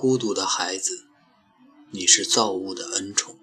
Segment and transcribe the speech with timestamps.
[0.00, 1.08] 孤独的孩子，
[1.90, 3.34] 你是造物的恩宠。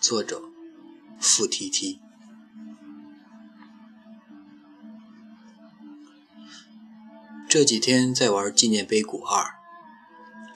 [0.00, 0.40] 作者：
[1.20, 2.00] 付 T T。
[7.46, 9.56] 这几天在玩纪念碑谷二，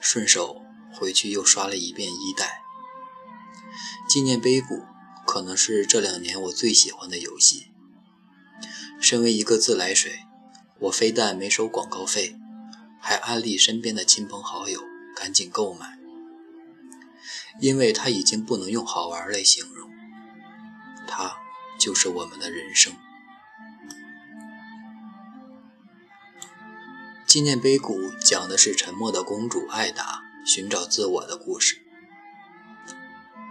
[0.01, 2.63] 顺手回去又刷了一遍一代。
[4.09, 4.81] 纪念碑谷
[5.27, 7.67] 可能是这两年我最喜欢的游戏。
[8.99, 10.23] 身为一个自来水，
[10.79, 12.35] 我非但没收广告费。
[13.05, 14.81] 还安利身边的亲朋好友
[15.13, 15.99] 赶紧购买，
[17.59, 19.91] 因为它已经不能用好玩来形容，
[21.05, 21.35] 它
[21.77, 22.93] 就是我们的人生。
[27.27, 31.81] 纪念碑谷讲的是沉默的公主艾达寻找自我的故事。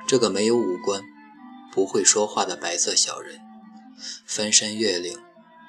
[0.06, 1.02] 这个没有五官、
[1.70, 3.38] 不会说话的白色小人，
[4.24, 5.18] 翻山越岭、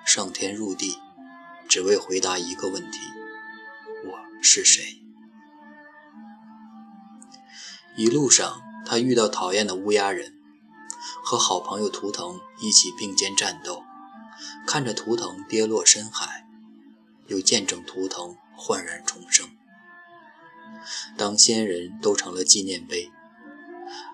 [0.05, 0.97] 上天入地，
[1.67, 2.99] 只为回答一个问题。
[4.43, 4.99] 是谁？
[7.95, 10.33] 一路上，他遇到讨厌的乌鸦人，
[11.23, 13.83] 和好朋友图腾一起并肩战斗，
[14.67, 16.45] 看着图腾跌落深海，
[17.27, 19.49] 又见证图腾焕然重生。
[21.17, 23.11] 当先人都成了纪念碑，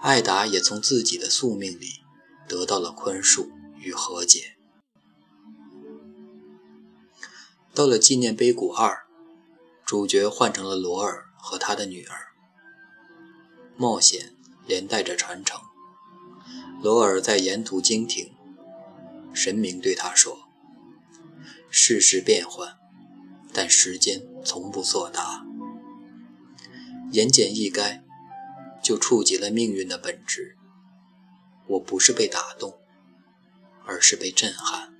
[0.01, 2.01] 艾达也从自己的宿命里
[2.47, 4.57] 得到了宽恕与和解。
[7.73, 9.08] 到了纪念碑谷二。
[9.89, 12.27] 主角换成了罗尔和他的女儿。
[13.75, 14.35] 冒险
[14.67, 15.59] 连带着传承。
[16.79, 18.31] 罗尔在沿途经停，
[19.33, 20.37] 神明对他说
[21.71, 22.77] ：“世事变幻，
[23.51, 25.43] 但时间从不作答。”
[27.11, 28.03] 言简意赅，
[28.83, 30.55] 就触及了命运的本质。
[31.65, 32.79] 我不是被打动，
[33.87, 34.93] 而是被震撼。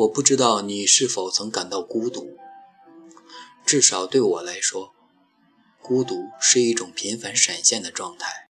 [0.00, 2.38] 我不知道你是否曾感到孤独，
[3.66, 4.94] 至少对我来说，
[5.82, 8.48] 孤独是一种频繁闪现的状态。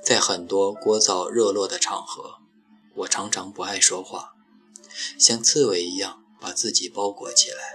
[0.00, 2.36] 在很多聒噪热络的场合，
[2.98, 4.34] 我常常不爱说话，
[5.18, 7.72] 像刺猬一样把自己包裹起来，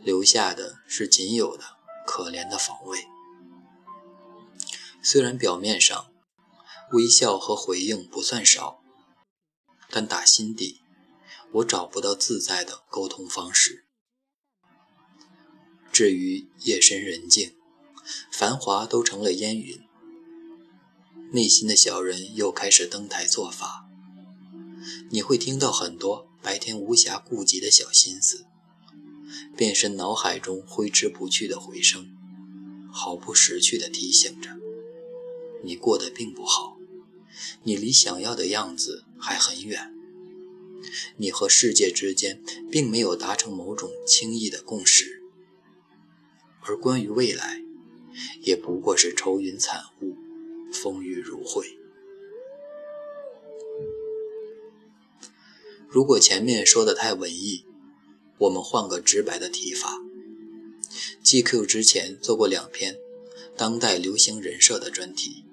[0.00, 1.64] 留下的是仅有的
[2.06, 2.98] 可怜的防卫。
[5.02, 6.12] 虽然表面上
[6.90, 8.81] 微笑和回应不算少。
[9.94, 10.80] 但打心底，
[11.52, 13.84] 我找不到自在的沟通方式。
[15.92, 17.54] 至于夜深人静，
[18.32, 19.82] 繁华都成了烟云，
[21.32, 23.86] 内心的小人又开始登台做法。
[25.10, 28.46] 你会听到很多白天无暇顾及的小心思，
[29.54, 32.16] 便是脑海中挥之不去的回声，
[32.90, 34.56] 毫不识趣地提醒着
[35.62, 36.78] 你过得并不好。
[37.64, 39.94] 你离想要的样子还很远，
[41.16, 45.22] 你和世界之间并没有达成某种轻易的共识，
[46.60, 47.62] 而关于未来，
[48.42, 50.16] 也不过是愁云惨雾，
[50.72, 51.78] 风雨如晦。
[55.88, 57.64] 如果前面说的太文艺，
[58.38, 59.98] 我们换个直白的提法。
[61.22, 62.96] GQ 之前做过两篇
[63.56, 65.44] 当代流行人设的专题。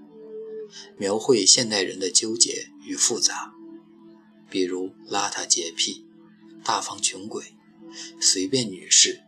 [0.97, 3.53] 描绘现代人的纠结与复杂，
[4.50, 6.06] 比如邋遢洁癖、
[6.63, 7.56] 大方穷鬼、
[8.22, 9.22] 随便女士、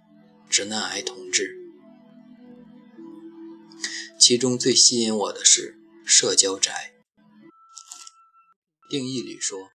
[0.50, 1.58] 直男癌同志。
[4.20, 6.94] 其中最吸引我的是社交宅。
[8.90, 9.72] 定义里说，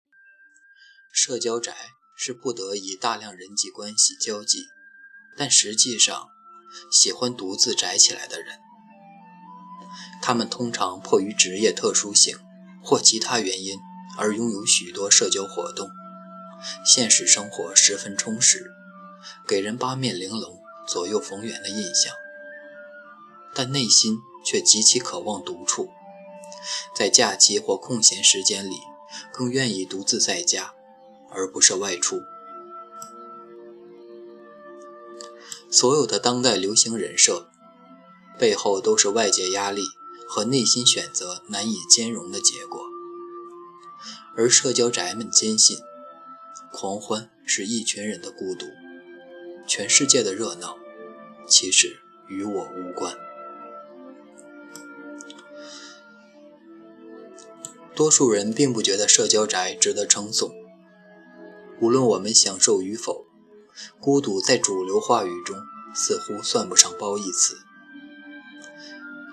[1.12, 1.75] 社交宅
[2.16, 4.66] 是不得以大量人际关系交际，
[5.37, 6.28] 但实际上
[6.93, 8.66] 喜欢独自宅起来的人。
[10.23, 12.37] 他们通常迫于职业特殊性
[12.83, 13.79] 或其他原因
[14.19, 15.91] 而拥有许多社交活动，
[16.85, 18.73] 现实生活十分充实，
[19.47, 22.13] 给人八面玲珑、左右逢源的印象，
[23.55, 25.91] 但内心却极其渴望独处，
[26.95, 28.77] 在假期或空闲时间里
[29.33, 30.72] 更愿意独自在家，
[31.31, 32.21] 而不是外出。
[35.69, 37.51] 所有的当代流行人设
[38.38, 39.83] 背后都是外界压力。
[40.28, 42.80] 和内心选择难以兼容的结果，
[44.36, 45.78] 而社交宅们坚信，
[46.72, 48.66] 狂欢是一群人的孤独，
[49.68, 50.77] 全世界的热闹
[51.47, 53.16] 其实与我无关。
[57.94, 60.53] 多数人并不觉得社交宅值得称颂，
[61.80, 63.27] 无论我们享受与否，
[64.00, 65.56] 孤独在主流话语中
[65.94, 67.66] 似乎算不上褒义词。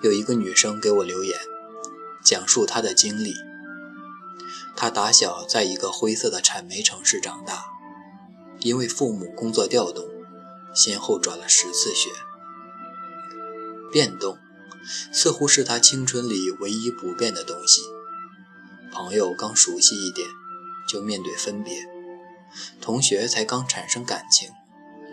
[0.04, 1.34] 有一个女生给我留言，
[2.22, 3.32] 讲述她的经历。
[4.76, 7.64] 她打小在一个灰色的产煤城市长大，
[8.58, 10.06] 因为父母工作调动，
[10.74, 12.10] 先后转了十次学。
[13.90, 14.36] 变动
[15.10, 17.80] 似乎是他青春里唯一不变的东西。
[18.92, 20.28] 朋友刚熟悉一点，
[20.86, 21.72] 就面对分别；
[22.78, 24.50] 同学才刚产生感情，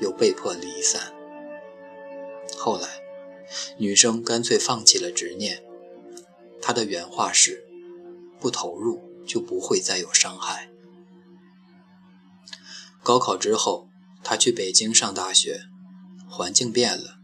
[0.01, 1.13] 又被迫离散。
[2.57, 2.89] 后来，
[3.77, 5.63] 女生干脆放弃了执念。
[6.61, 7.63] 她的原话是
[8.39, 10.69] ：“不投入就不会再有伤害。”
[13.03, 13.89] 高考之后，
[14.23, 15.63] 他去北京上大学，
[16.29, 17.17] 环境变了，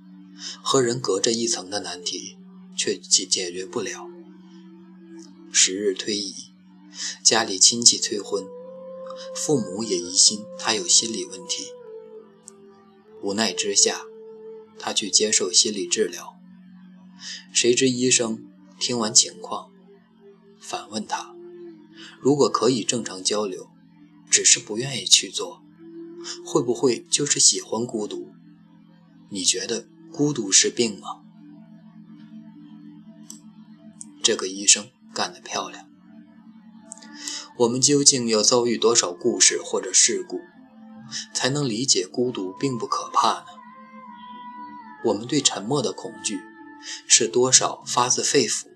[0.64, 2.38] 和人隔着一层的难题
[2.76, 4.08] 却解解决不了。
[5.52, 6.34] 时日推移，
[7.24, 8.44] 家里亲戚催婚，
[9.36, 11.72] 父母也疑心他有心理问题。
[13.22, 14.02] 无奈之下，
[14.80, 16.38] 他去接受心理治疗。
[17.52, 18.46] 谁知医生
[18.80, 19.72] 听完情况，
[20.60, 21.36] 反问他
[22.22, 23.70] ：“如果可以正常交流，
[24.30, 25.64] 只是不愿意去做。”
[26.46, 28.34] 会不会就是喜欢孤独？
[29.30, 31.22] 你觉得孤独是病吗？
[34.22, 35.88] 这个医生干得漂亮。
[37.60, 40.42] 我们究竟要遭遇多少故事或者事故，
[41.34, 43.57] 才能理解孤独并不可怕呢？
[45.08, 46.42] 我们对沉默的恐惧，
[47.08, 48.68] 是多少发自肺腑，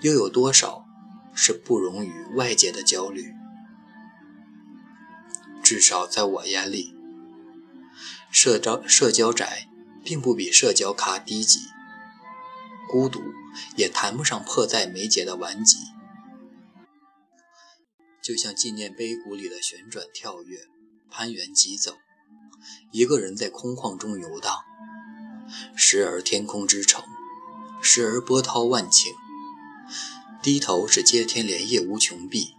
[0.00, 0.86] 又有多少
[1.34, 3.34] 是不容于外界的焦虑？
[5.62, 6.94] 至少在我眼里，
[8.30, 9.68] 社交社交宅
[10.02, 11.60] 并不比社交咖低级，
[12.88, 13.20] 孤独
[13.76, 15.76] 也谈不上迫在眉睫的顽疾。
[18.22, 20.60] 就像纪念碑谷里的旋转跳跃、
[21.10, 21.94] 攀援疾走，
[22.90, 24.54] 一个人在空旷中游荡，
[25.74, 27.04] 时而天空之城，
[27.80, 29.14] 时而波涛万顷。
[30.42, 32.54] 低头是接天莲叶无穷碧。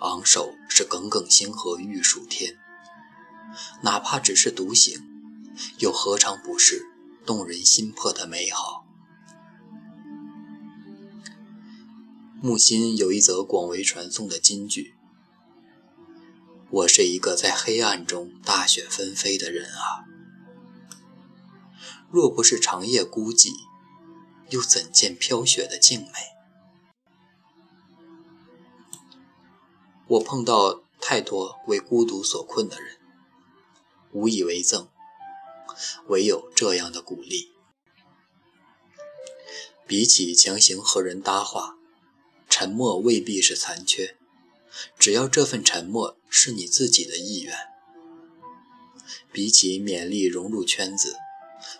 [0.00, 2.56] 昂首是耿耿星河欲曙天，
[3.82, 4.98] 哪怕只是独行，
[5.78, 6.86] 又何尝不是
[7.26, 8.86] 动人心魄的美好？
[12.40, 14.94] 木心有一则广为传颂的金句
[16.70, 20.08] ：“我是一个在黑暗中大雪纷飞的人啊，
[22.10, 23.52] 若不是长夜孤寂，
[24.48, 26.08] 又怎见飘雪的静美？”
[30.08, 32.98] 我碰到太多为孤独所困的人，
[34.10, 34.88] 无以为赠，
[36.08, 37.52] 唯有这样的鼓励。
[39.86, 41.76] 比起强行和人搭话，
[42.48, 44.16] 沉默未必是残缺，
[44.98, 47.56] 只要这份沉默是你自己的意愿。
[49.32, 51.16] 比起勉力融入圈子，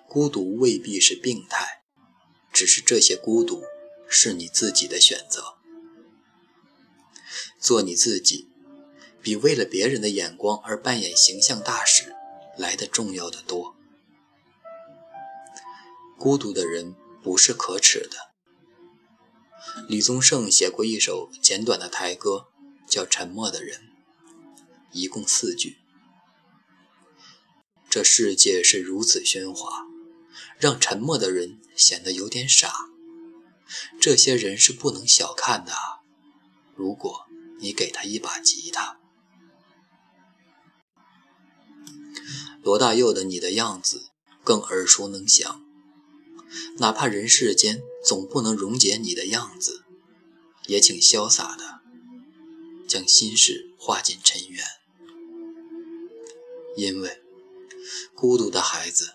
[0.08, 1.82] 孤独未必是病态，
[2.52, 3.62] 只是这些孤独
[4.08, 5.54] 是你自己的选择。
[7.58, 8.48] 做你自己，
[9.22, 12.14] 比为了别人的眼光而扮演形象大使
[12.56, 13.76] 来的重要的多。
[16.18, 18.30] 孤独的人不是可耻的。
[19.88, 22.46] 李宗盛写过一首简短的台歌，
[22.88, 23.78] 叫《沉默的人》，
[24.92, 25.78] 一共四句。
[27.90, 29.86] 这世界是如此喧哗，
[30.58, 32.72] 让沉默的人显得有点傻。
[34.00, 35.72] 这些人是不能小看的。
[36.74, 37.26] 如果。
[37.62, 38.98] 你给他一把吉他，
[42.62, 43.98] 罗大佑的《你的样子》
[44.42, 45.62] 更耳熟能详。
[46.78, 49.84] 哪怕人世间总不能溶解你的样子，
[50.68, 51.80] 也请潇洒的
[52.88, 54.64] 将心事化进尘缘。
[56.78, 57.20] 因为
[58.14, 59.14] 孤独的孩子，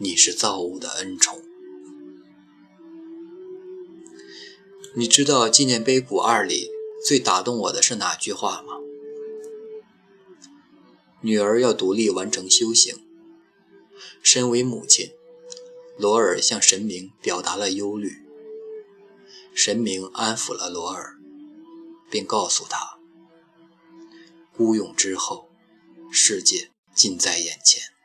[0.00, 1.42] 你是造物的恩宠。
[4.94, 6.70] 你知道《纪念碑谷二》里？
[7.04, 8.78] 最打动我的是哪句话吗？
[11.20, 13.06] 女儿要独立完成修行。
[14.22, 15.12] 身为母亲，
[15.98, 18.24] 罗尔向神明表达了忧虑。
[19.54, 21.16] 神明安抚了罗尔，
[22.10, 22.98] 并告诉他：
[24.56, 25.48] 孤勇之后，
[26.10, 27.95] 世界近在眼前。